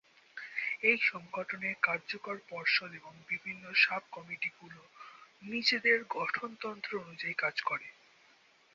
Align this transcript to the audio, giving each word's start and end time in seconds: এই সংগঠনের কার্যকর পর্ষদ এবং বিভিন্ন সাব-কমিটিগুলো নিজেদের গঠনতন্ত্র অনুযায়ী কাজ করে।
এই 0.83 0.97
সংগঠনের 1.03 1.75
কার্যকর 1.81 2.37
পর্ষদ 2.49 2.91
এবং 2.93 3.13
বিভিন্ন 3.29 3.63
সাব-কমিটিগুলো 3.75 4.81
নিজেদের 5.43 5.97
গঠনতন্ত্র 6.11 6.91
অনুযায়ী 7.03 7.35
কাজ 7.37 7.55
করে। 7.61 7.87